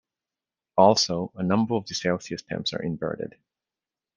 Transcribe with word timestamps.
Also, 0.77 1.31
a 1.35 1.43
number 1.43 1.75
of 1.75 1.85
the 1.85 1.93
celsius 1.93 2.41
temps 2.41 2.73
are 2.73 2.81
inverted. 2.81 3.35